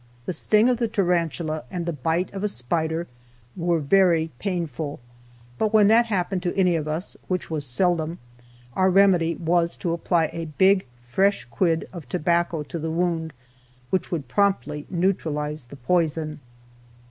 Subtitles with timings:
[0.25, 3.05] The sting of the tarantula, and the bite of a spider,
[3.55, 4.99] were very painful,
[5.59, 8.17] but when that happened to any of us (which was seldom),
[8.73, 13.31] our remedy was to apply a big, fresh quid of tobacco to the wound,
[13.91, 16.39] which would promptly neutralize the poison.